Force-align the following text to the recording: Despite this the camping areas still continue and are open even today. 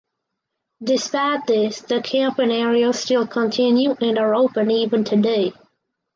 Despite 0.83 1.45
this 1.45 1.81
the 1.81 2.01
camping 2.01 2.49
areas 2.51 2.97
still 2.97 3.27
continue 3.27 3.91
and 4.01 4.17
are 4.17 4.33
open 4.33 4.71
even 4.71 5.03
today. 5.03 5.53